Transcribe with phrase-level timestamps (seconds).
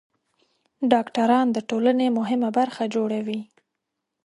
[0.91, 3.41] ډاکټران د ټولنې مهمه برخه جوړوي.